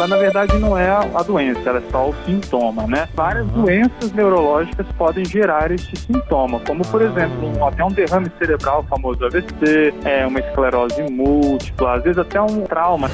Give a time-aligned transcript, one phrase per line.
[0.00, 3.06] ela na verdade não é a doença, ela é só o sintoma, né?
[3.14, 3.64] Várias uhum.
[3.64, 9.22] doenças neurológicas podem gerar este sintoma, como por exemplo, um, até um derrame cerebral, famoso
[9.26, 13.10] AVC, é, uma esclerose múltipla, às vezes até um trauma.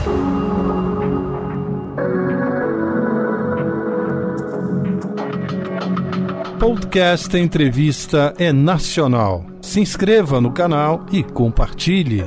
[6.60, 9.44] Podcast Entrevista é nacional.
[9.60, 12.24] Se inscreva no canal e compartilhe.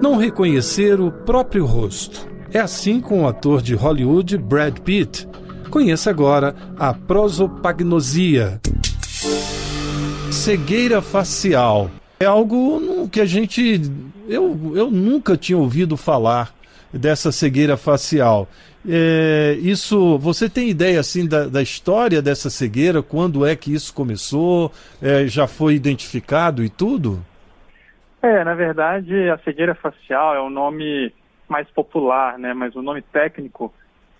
[0.00, 2.32] Não reconhecer o próprio rosto.
[2.54, 5.26] É assim com o ator de Hollywood Brad Pitt.
[5.70, 8.60] Conheça agora a prosopagnosia.
[10.30, 11.90] Cegueira facial.
[12.20, 13.80] É algo que a gente.
[14.28, 16.52] Eu, eu nunca tinha ouvido falar
[16.92, 18.46] dessa cegueira facial.
[18.86, 23.02] É, isso, você tem ideia assim da, da, história dessa cegueira?
[23.02, 24.70] Quando é que isso começou?
[25.00, 27.24] É, já foi identificado e tudo?
[28.20, 31.12] É, na verdade, a cegueira facial é o nome
[31.52, 32.54] mais popular, né?
[32.54, 33.72] Mas o nome técnico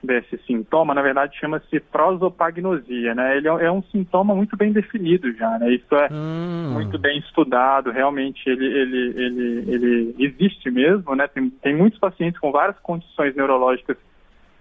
[0.02, 3.36] desse sintoma, na verdade, chama-se prosopagnosia, né?
[3.36, 5.72] Ele é, é, um sintoma muito bem definido já, né?
[5.72, 6.72] Isso é hum.
[6.74, 11.28] muito bem estudado, realmente ele, ele, ele, ele existe mesmo, né?
[11.28, 13.96] Tem, tem muitos pacientes com várias condições neurológicas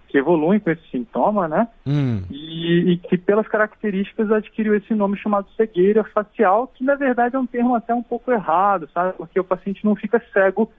[0.08, 1.66] que evoluem com esse sintoma, né?
[1.86, 2.22] Hum.
[2.30, 7.38] E, e, que pelas características adquiriu esse nome chamado cegueira facial, que na verdade é
[7.38, 9.14] um termo até um pouco errado, sabe?
[9.14, 10.70] Porque o paciente não fica cego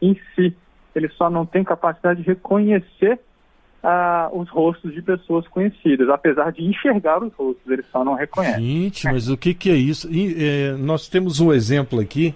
[0.00, 0.56] em si,
[0.96, 3.20] ele só não tem capacidade de reconhecer
[3.82, 8.60] ah, os rostos de pessoas conhecidas, apesar de enxergar os rostos, ele só não reconhece.
[8.60, 10.10] Gente, mas o que, que é isso?
[10.10, 12.34] E, é, nós temos um exemplo aqui.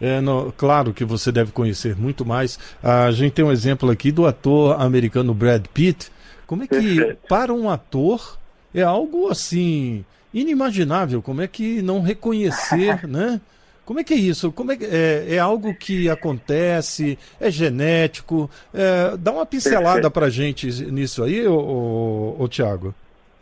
[0.00, 2.58] É, no, claro que você deve conhecer muito mais.
[2.82, 6.10] A gente tem um exemplo aqui do ator americano Brad Pitt.
[6.46, 7.26] Como é que, Perfeito.
[7.28, 8.38] para um ator,
[8.74, 11.22] é algo assim inimaginável?
[11.22, 13.40] Como é que não reconhecer, né?
[13.84, 14.52] Como é que é isso?
[14.52, 17.18] Como é, que, é, é algo que acontece?
[17.40, 18.48] É genético?
[18.72, 22.94] É, dá uma pincelada para gente nisso aí, ô, ô, ô Tiago.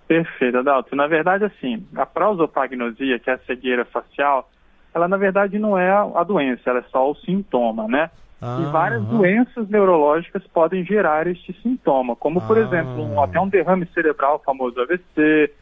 [0.09, 0.97] Perfeito, Adalto.
[0.97, 4.51] Na verdade, assim, a prosopagnosia, que é a cegueira facial,
[4.95, 8.11] ela na verdade não é a doença, ela é só o sintoma, né?
[8.43, 12.61] Ah, e várias doenças neurológicas podem gerar este sintoma, como por ah.
[12.63, 15.53] exemplo, um, até um derrame cerebral, famoso AVC,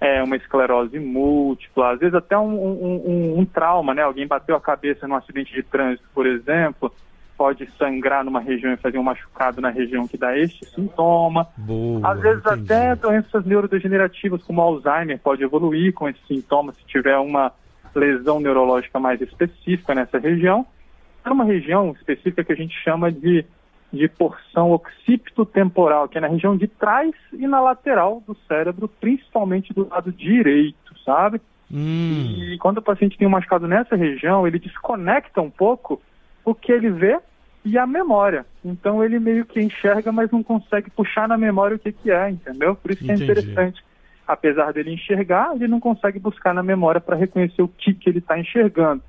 [0.00, 4.02] é, uma esclerose múltipla, às vezes até um, um, um, um, trauma, né?
[4.02, 6.92] Alguém bateu a cabeça num acidente de trânsito, por exemplo,
[7.36, 11.46] pode sangrar numa região e fazer um machucado na região que dá este sintoma.
[11.56, 12.72] Boa, às vezes entendi.
[12.72, 17.52] até doenças neurodegenerativas como Alzheimer pode evoluir com esse sintoma se tiver uma
[17.94, 20.66] lesão neurológica mais específica nessa região.
[21.24, 23.44] É uma região específica que a gente chama de
[23.92, 29.72] de porção occipito-temporal, que é na região de trás e na lateral do cérebro, principalmente
[29.72, 31.40] do lado direito, sabe?
[31.72, 32.34] Hum.
[32.36, 36.00] E quando o paciente tem um machucado nessa região, ele desconecta um pouco
[36.44, 37.18] o que ele vê
[37.64, 38.46] e a memória.
[38.64, 42.30] Então ele meio que enxerga, mas não consegue puxar na memória o que, que é,
[42.30, 42.76] entendeu?
[42.76, 43.84] Por isso que é interessante.
[44.26, 48.18] Apesar dele enxergar, ele não consegue buscar na memória para reconhecer o que, que ele
[48.18, 49.02] está enxergando.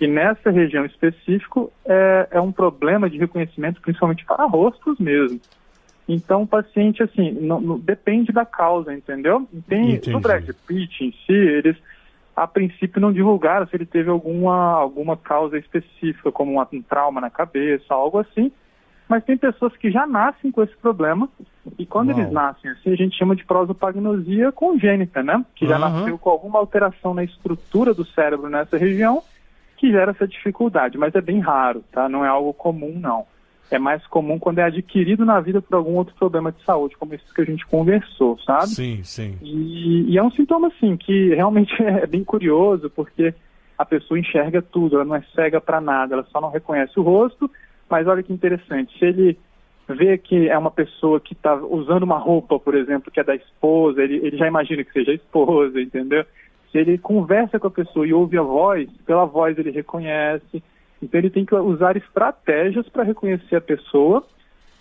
[0.00, 5.40] E nessa região específica é, é um problema de reconhecimento, principalmente para rostos mesmo.
[6.08, 9.48] Então, o paciente, assim, não, não, depende da causa, entendeu?
[9.66, 11.76] Tem, no Brad Pitt em si, eles,
[12.36, 17.30] a princípio, não divulgaram se ele teve alguma, alguma causa específica, como um trauma na
[17.30, 18.52] cabeça, algo assim.
[19.08, 21.28] Mas tem pessoas que já nascem com esse problema,
[21.78, 22.18] e quando Uau.
[22.18, 25.44] eles nascem assim, a gente chama de prosopagnosia congênita, né?
[25.54, 25.80] Que já uhum.
[25.80, 29.22] nasceu com alguma alteração na estrutura do cérebro nessa região,
[29.84, 32.08] que gera essa dificuldade, mas é bem raro, tá?
[32.08, 33.26] Não é algo comum, não.
[33.70, 37.12] É mais comum quando é adquirido na vida por algum outro problema de saúde, como
[37.12, 38.68] esse que a gente conversou, sabe?
[38.68, 39.38] Sim, sim.
[39.42, 43.34] E, e é um sintoma, assim, que realmente é bem curioso, porque
[43.76, 47.02] a pessoa enxerga tudo, ela não é cega para nada, ela só não reconhece o
[47.02, 47.50] rosto,
[47.90, 49.38] mas olha que interessante, se ele
[49.86, 53.34] vê que é uma pessoa que está usando uma roupa, por exemplo, que é da
[53.34, 56.24] esposa, ele, ele já imagina que seja a esposa, entendeu?
[56.74, 60.60] Se ele conversa com a pessoa e ouve a voz, pela voz ele reconhece.
[61.00, 64.24] Então ele tem que usar estratégias para reconhecer a pessoa,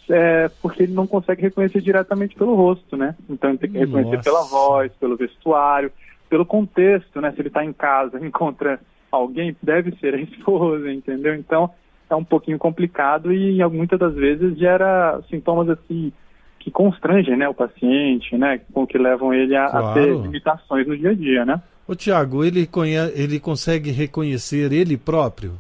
[0.10, 3.16] é, porque ele não consegue reconhecer diretamente pelo rosto, né?
[3.30, 4.24] Então ele tem que reconhecer Nossa.
[4.24, 5.92] pela voz, pelo vestuário,
[6.28, 7.32] pelo contexto, né?
[7.32, 8.80] Se ele está em casa, encontra
[9.12, 11.36] alguém, deve ser a esposa, entendeu?
[11.36, 11.70] Então
[12.10, 16.12] é um pouquinho complicado e muitas das vezes gera sintomas assim
[16.58, 19.88] que constrangem, né, o paciente, né, com que levam ele a, claro.
[19.88, 21.62] a ter limitações no dia a dia, né?
[21.88, 22.70] O Tiago, ele,
[23.16, 25.60] ele consegue reconhecer ele próprio?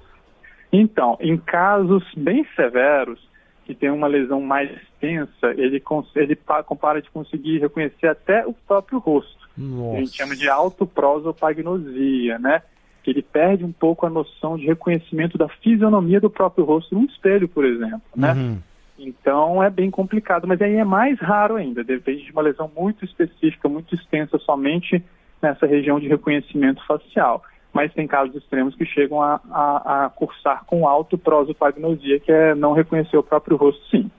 [0.72, 3.20] Então, em casos bem severos,
[3.66, 5.82] que tem uma lesão mais extensa, ele,
[6.16, 6.36] ele
[6.66, 9.44] compara de conseguir reconhecer até o próprio rosto.
[9.58, 9.98] Nossa.
[9.98, 12.62] A gente chama de autoprosopagnosia, né?
[13.04, 17.06] Que ele perde um pouco a noção de reconhecimento da fisionomia do próprio rosto num
[17.06, 18.34] espelho, por exemplo, né?
[18.34, 18.58] Uhum.
[18.98, 23.04] Então é bem complicado, mas aí é mais raro ainda, depende de uma lesão muito
[23.04, 25.04] específica, muito extensa, somente
[25.44, 27.44] nessa região de reconhecimento facial.
[27.72, 32.74] Mas tem casos extremos que chegam a, a, a cursar com autoprosopagnosia, que é não
[32.74, 34.10] reconhecer o próprio rosto, sim.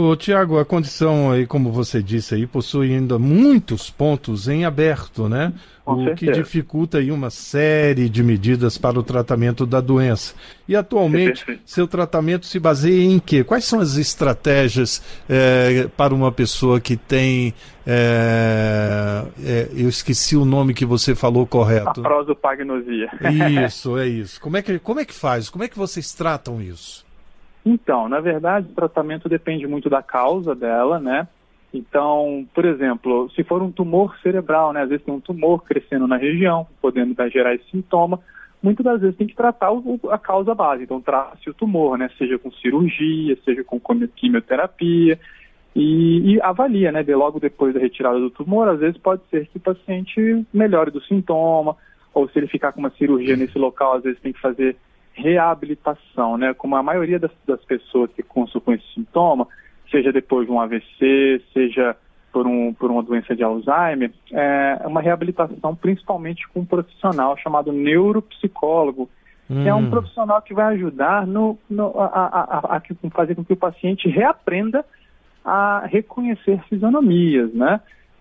[0.00, 5.28] O Tiago, a condição aí, como você disse aí, possui ainda muitos pontos em aberto,
[5.28, 5.52] né?
[5.84, 6.32] Com o certeza.
[6.32, 10.36] que dificulta aí uma série de medidas para o tratamento da doença.
[10.68, 13.42] E atualmente, seu tratamento se baseia em quê?
[13.42, 17.52] Quais são as estratégias é, para uma pessoa que tem.
[17.84, 22.02] É, é, eu esqueci o nome que você falou correto.
[22.02, 23.10] A prosopagnosia.
[23.66, 24.40] Isso, é isso.
[24.40, 25.50] Como é, que, como é que faz?
[25.50, 27.07] Como é que vocês tratam isso?
[27.68, 31.28] Então, na verdade, o tratamento depende muito da causa dela, né?
[31.72, 34.82] Então, por exemplo, se for um tumor cerebral, né?
[34.82, 38.20] Às vezes tem um tumor crescendo na região, podendo gerar esse sintoma.
[38.62, 40.84] Muitas das vezes tem que tratar o, a causa base.
[40.84, 42.08] Então, trata-se o tumor, né?
[42.16, 43.78] Seja com cirurgia, seja com
[44.16, 45.20] quimioterapia.
[45.76, 47.02] E, e, avalia, né?
[47.02, 50.90] De logo depois da retirada do tumor, às vezes pode ser que o paciente melhore
[50.90, 51.76] do sintoma,
[52.14, 54.74] ou se ele ficar com uma cirurgia nesse local, às vezes tem que fazer
[55.18, 56.54] reabilitação, né?
[56.54, 59.46] Como a maioria das, das pessoas que cursam com esse sintoma,
[59.90, 61.96] seja depois de um AVC, seja
[62.32, 67.72] por, um, por uma doença de Alzheimer, é uma reabilitação principalmente com um profissional chamado
[67.72, 69.08] neuropsicólogo,
[69.50, 69.62] hum.
[69.62, 69.90] que é um hum.
[69.90, 74.08] profissional que vai ajudar no, no a, a, a, a, fazer com que o paciente
[74.08, 74.84] reaprenda
[75.44, 77.80] a reconhecer fisionomias, né?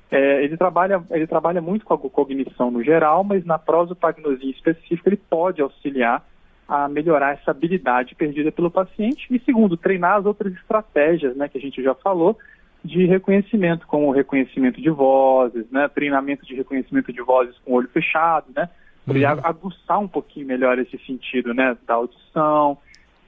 [0.09, 5.09] É, ele, trabalha, ele trabalha muito com a cognição no geral, mas na prosopagnosia específica
[5.09, 6.23] ele pode auxiliar
[6.67, 11.57] a melhorar essa habilidade perdida pelo paciente e segundo, treinar as outras estratégias, né, que
[11.57, 12.37] a gente já falou,
[12.83, 17.75] de reconhecimento, como o reconhecimento de vozes, né, treinamento de reconhecimento de vozes com o
[17.75, 18.69] olho fechado, né,
[19.05, 19.41] para uhum.
[19.43, 22.77] aguçar um pouquinho melhor esse sentido, né, da audição,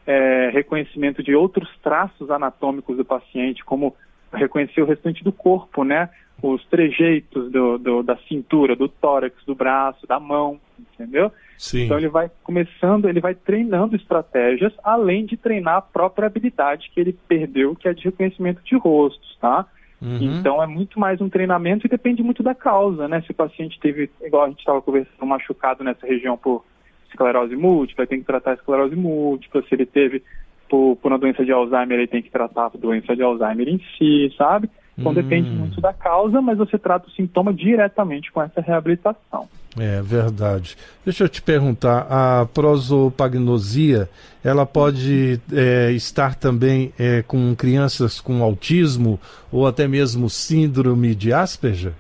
[0.05, 3.95] é, reconhecimento de outros traços anatômicos do paciente, como
[4.33, 6.09] reconhecer o restante do corpo, né,
[6.41, 11.31] os trejeitos do, do, da cintura, do tórax, do braço, da mão, entendeu?
[11.57, 11.83] Sim.
[11.83, 16.99] Então ele vai começando, ele vai treinando estratégias, além de treinar a própria habilidade que
[16.99, 19.65] ele perdeu, que é de reconhecimento de rostos, tá?
[20.01, 20.39] Uhum.
[20.39, 23.21] Então é muito mais um treinamento e depende muito da causa, né?
[23.21, 26.63] Se o paciente teve, igual a gente estava conversando, machucado nessa região por
[27.09, 29.61] esclerose múltipla, tem que tratar a esclerose múltipla.
[29.63, 30.23] Se ele teve
[30.69, 33.81] por, por uma doença de Alzheimer, ele tem que tratar a doença de Alzheimer em
[33.97, 34.69] si, sabe?
[34.99, 35.15] Então hum.
[35.15, 39.47] depende muito da causa, mas você trata o sintoma diretamente com essa reabilitação.
[39.77, 40.75] É verdade.
[41.05, 44.09] Deixa eu te perguntar, a prosopagnosia,
[44.43, 49.19] ela pode é, estar também é, com crianças com autismo
[49.51, 51.93] ou até mesmo síndrome de Asperger?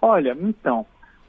[0.00, 0.84] Olha, então,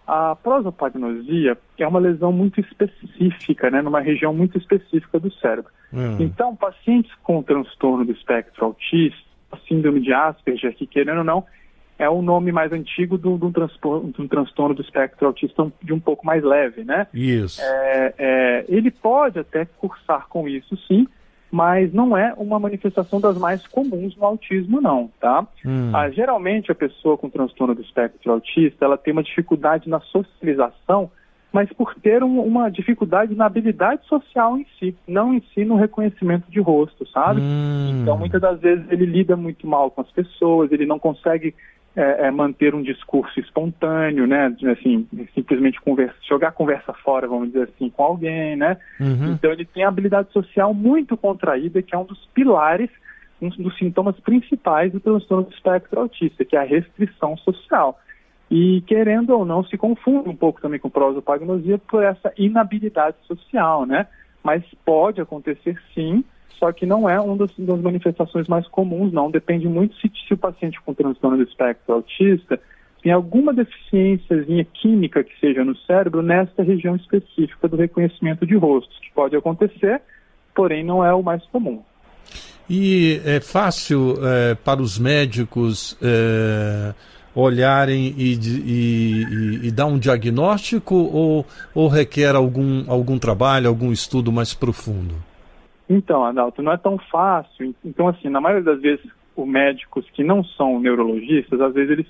[0.07, 5.71] a prosopagnosia é uma lesão muito específica, né, numa região muito específica do cérebro.
[5.93, 6.17] Hum.
[6.19, 9.22] Então, pacientes com transtorno do espectro autista,
[9.67, 11.45] síndrome de Asperger, que querendo ou não,
[11.97, 16.25] é o nome mais antigo de um transtorno, transtorno, do espectro autista de um pouco
[16.25, 17.07] mais leve, né?
[17.13, 17.61] Isso.
[17.61, 21.07] É, é, ele pode até cursar com isso, sim,
[21.51, 25.45] mas não é uma manifestação das mais comuns no autismo, não, tá?
[25.63, 25.91] Hum.
[25.93, 31.11] Ah, geralmente a pessoa com transtorno do espectro autista, ela tem uma dificuldade na socialização,
[31.53, 35.75] mas por ter um, uma dificuldade na habilidade social em si, não em si no
[35.75, 37.41] reconhecimento de rosto, sabe?
[37.41, 38.01] Hum.
[38.01, 41.53] Então, muitas das vezes ele lida muito mal com as pessoas, ele não consegue
[41.95, 44.55] é, é, manter um discurso espontâneo, né?
[44.71, 48.75] Assim, simplesmente conversa, jogar conversa fora, vamos dizer assim, com alguém, né?
[48.99, 49.33] Uhum.
[49.33, 52.89] Então ele tem a habilidade social muito contraída, que é um dos pilares,
[53.39, 57.99] um dos sintomas principais do transtorno do espectro autista, que é a restrição social.
[58.55, 63.83] E, querendo ou não, se confunde um pouco também com prosopagnosia por essa inabilidade social,
[63.83, 64.05] né?
[64.43, 66.23] Mas pode acontecer sim,
[66.59, 69.31] só que não é uma das, das manifestações mais comuns, não.
[69.31, 72.61] Depende muito se, se, o paciente com transtorno do espectro autista
[73.01, 78.99] tem alguma deficiênciazinha química que seja no cérebro nesta região específica do reconhecimento de rostos,
[78.99, 79.99] que pode acontecer,
[80.53, 81.81] porém não é o mais comum.
[82.69, 86.93] E é fácil é, para os médicos é,
[87.35, 93.91] olharem e, e, e, e, dar um diagnóstico ou, ou requer algum, algum trabalho, algum
[93.91, 95.15] estudo mais profundo?
[95.89, 97.73] Então, Adalto, não é tão fácil.
[97.83, 102.07] Então, assim, na maioria das vezes, os médicos que não são neurologistas, às vezes eles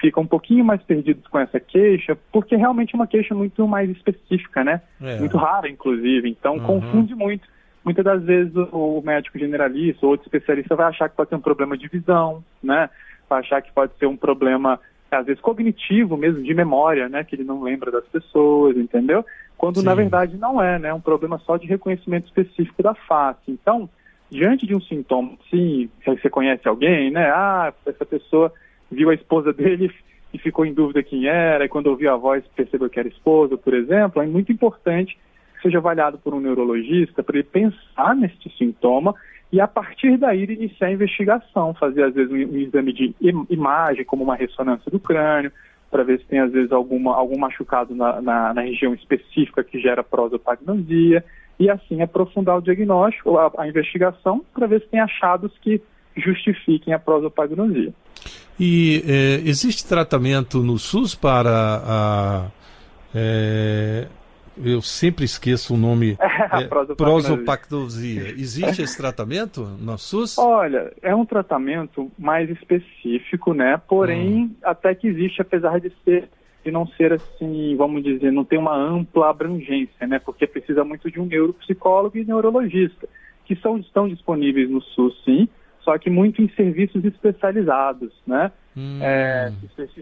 [0.00, 3.90] ficam um pouquinho mais perdidos com essa queixa, porque realmente é uma queixa muito mais
[3.90, 4.80] específica, né?
[5.00, 5.18] É.
[5.18, 6.28] Muito rara, inclusive.
[6.28, 6.60] Então, uhum.
[6.60, 7.48] confunde muito.
[7.84, 11.40] Muitas das vezes o médico generalista ou outro especialista vai achar que pode ter um
[11.40, 12.88] problema de visão, né?
[13.30, 14.80] Achar que pode ser um problema,
[15.10, 17.24] às vezes, cognitivo mesmo, de memória, né?
[17.24, 19.24] Que ele não lembra das pessoas, entendeu?
[19.56, 19.86] Quando, Sim.
[19.86, 20.88] na verdade, não é, né?
[20.88, 23.40] É um problema só de reconhecimento específico da face.
[23.48, 23.88] Então,
[24.30, 27.30] diante de um sintoma, sim, você conhece alguém, né?
[27.30, 28.52] Ah, essa pessoa
[28.90, 29.90] viu a esposa dele
[30.32, 33.56] e ficou em dúvida quem era, e quando ouviu a voz percebeu que era esposa,
[33.56, 35.18] por exemplo, é muito importante
[35.54, 39.14] que seja avaliado por um neurologista para ele pensar neste sintoma
[39.52, 43.46] e a partir daí iniciar a investigação, fazer às vezes um, um exame de im
[43.48, 45.50] imagem, como uma ressonância do crânio,
[45.90, 49.80] para ver se tem às vezes alguma, algum machucado na, na, na região específica que
[49.80, 51.24] gera prosopagnosia,
[51.58, 55.80] e assim aprofundar o diagnóstico, a, a investigação, para ver se tem achados que
[56.16, 57.92] justifiquem a prosopagnosia.
[58.60, 62.50] E é, existe tratamento no SUS para a.
[63.14, 64.06] É,
[64.64, 66.16] eu sempre esqueço o nome.
[66.50, 68.30] É, prosopagnosia.
[68.30, 70.38] Existe esse tratamento no SUS?
[70.38, 73.78] Olha, é um tratamento mais específico, né?
[73.86, 74.54] Porém, hum.
[74.62, 76.28] até que existe, apesar de ser
[76.64, 80.18] de não ser assim, vamos dizer, não tem uma ampla abrangência, né?
[80.18, 83.08] Porque precisa muito de um neuropsicólogo e neurologista,
[83.44, 85.48] que são, estão disponíveis no SUS, sim,
[85.88, 88.52] só que muito em serviços especializados, né?
[88.76, 88.98] Hum.
[89.00, 89.50] É,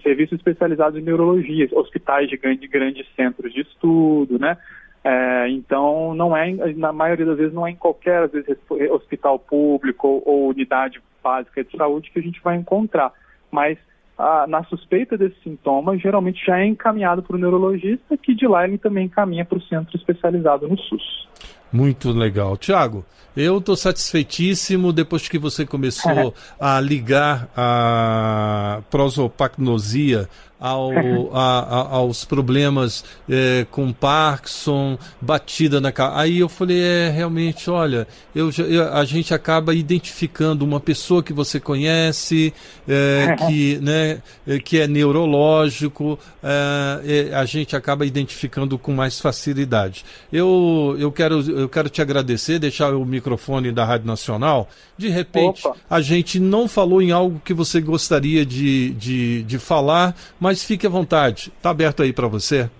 [0.02, 4.57] serviços especializados em neurologia, hospitais de, grande, grandes centros de estudo, né?
[5.05, 8.49] É, então, não é, na maioria das vezes, não é em qualquer às vezes,
[8.90, 13.12] hospital público ou, ou unidade básica de saúde que a gente vai encontrar.
[13.49, 13.78] Mas
[14.19, 18.64] ah, na suspeita desse sintoma, geralmente já é encaminhado para o neurologista, que de lá
[18.64, 21.28] ele também encaminha para o centro especializado no SUS.
[21.73, 22.56] Muito legal.
[22.56, 23.04] Tiago,
[23.37, 30.90] eu estou satisfeitíssimo depois que você começou a ligar a prosopagnosia ao,
[31.35, 36.18] a, a, aos problemas é, com Parkinson, batida na cara.
[36.18, 41.32] Aí eu falei, é, realmente, olha, eu, eu, a gente acaba identificando uma pessoa que
[41.32, 42.52] você conhece,
[42.88, 50.04] é, que, né, é, que é neurológico, é, a gente acaba identificando com mais facilidade.
[50.32, 54.69] Eu, eu, quero, eu quero te agradecer, deixar o microfone da Rádio Nacional.
[54.97, 55.77] De repente, Opa.
[55.89, 60.87] a gente não falou em algo que você gostaria de, de, de falar, mas fique
[60.87, 62.71] à vontade, está aberto aí para você.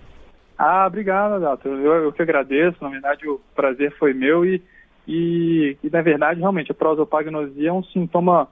[0.57, 1.67] Ah, obrigado, Adalto.
[1.67, 4.61] Eu, eu que agradeço, na verdade o prazer foi meu e,
[5.07, 8.47] e, e na verdade realmente a prosopagnosia é um sintoma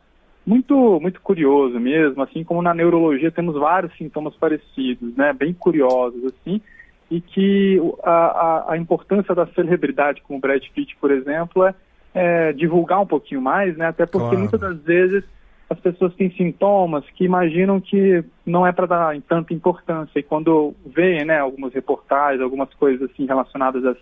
[0.46, 6.24] muito muito curioso mesmo, assim como na neurologia temos vários sintomas parecidos, né, bem curiosos
[6.26, 6.62] assim,
[7.10, 11.76] e que a, a, a importância da celebridade como Brad Pitt, por exemplo, é,
[12.14, 14.40] é divulgar um pouquinho mais, né, até porque claro.
[14.40, 15.24] muitas das vezes
[15.70, 20.20] as pessoas têm sintomas que imaginam que não é para dar tanta importância.
[20.20, 23.98] E quando veem né, algumas reportagens, algumas coisas assim relacionadas às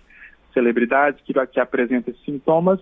[0.54, 2.80] celebridades que, que apresentam esses sintomas,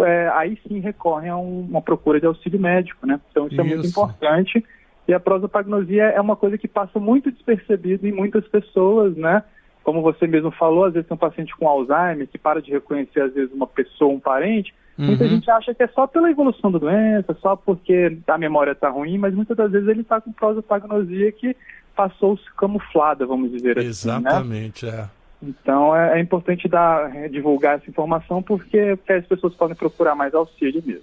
[0.00, 3.06] é, aí sim recorrem a um, uma procura de auxílio médico.
[3.06, 3.20] Né?
[3.30, 4.64] Então isso, isso, é muito importante.
[5.06, 9.42] E a prosopagnosia é uma coisa que passa muito despercebida em muitas pessoas, né?
[9.82, 13.20] Como você mesmo falou, às vezes tem um paciente com Alzheimer que para de reconhecer,
[13.20, 15.06] às vezes, uma pessoa, um parente, Uhum.
[15.06, 18.88] Muita gente acha que é só pela evolução da doença, só porque a memória está
[18.88, 21.56] ruim, mas muitas das vezes ele está com prosopagnosia que
[21.96, 24.86] passou-se camuflada, vamos dizer Exatamente, assim.
[24.86, 25.08] Exatamente, né?
[25.18, 25.22] é.
[25.44, 30.82] Então é, é, importante dar, divulgar essa informação porque as pessoas podem procurar mais auxílio
[30.86, 31.02] mesmo.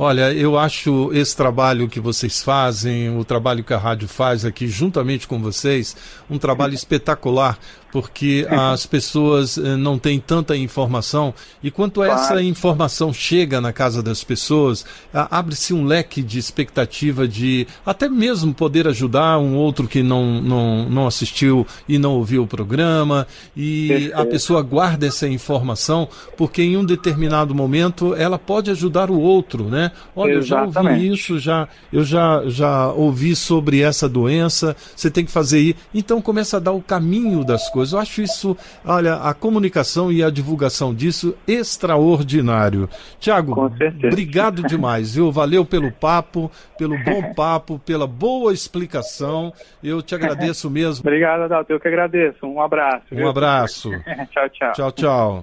[0.00, 4.68] Olha, eu acho esse trabalho que vocês fazem, o trabalho que a rádio faz aqui
[4.68, 5.96] juntamente com vocês,
[6.30, 7.58] um trabalho espetacular,
[7.90, 14.00] porque as pessoas eh, não têm tanta informação e quanto essa informação chega na casa
[14.00, 20.00] das pessoas, abre-se um leque de expectativa de até mesmo poder ajudar um outro que
[20.00, 23.26] não, não, não assistiu e não ouviu o programa
[23.56, 29.18] e a pessoa guarda essa informação porque em um determinado momento ela pode ajudar o
[29.18, 29.87] outro, né?
[30.14, 35.24] Olha, eu já ouvi isso, já, eu já, já ouvi sobre essa doença, você tem
[35.24, 35.78] que fazer isso.
[35.94, 37.92] Então começa a dar o caminho das coisas.
[37.92, 42.88] Eu acho isso, olha, a comunicação e a divulgação disso extraordinário.
[43.20, 43.70] Tiago,
[44.04, 45.30] obrigado demais, viu?
[45.30, 49.52] Valeu pelo papo, pelo bom papo, pela boa explicação.
[49.82, 51.02] Eu te agradeço mesmo.
[51.06, 51.72] Obrigado, Adalto.
[51.72, 52.46] Eu que agradeço.
[52.46, 53.06] Um abraço.
[53.12, 53.28] Um viu?
[53.28, 53.90] abraço.
[54.30, 54.72] tchau, tchau.
[54.72, 55.42] Tchau, tchau.